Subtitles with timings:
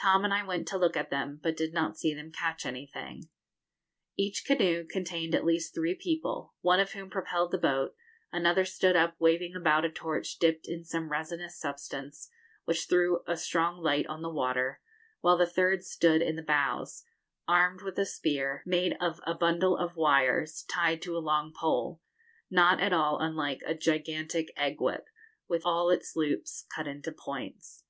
[0.00, 3.28] Tom and I went to look at them, but did not see them catch anything.
[4.16, 7.94] Each canoe contained at least three people, one of whom propelled the boat,
[8.32, 12.30] another stood up waving about a torch dipped in some resinous substance,
[12.64, 14.80] which threw a strong light on the water,
[15.20, 17.04] while the third stood in the bows,
[17.46, 22.00] armed with a spear, made of a bundle of wires, tied to a long pole,
[22.48, 25.04] not at all unlike a gigantic egg whip,
[25.48, 27.84] with all its loops cut into points.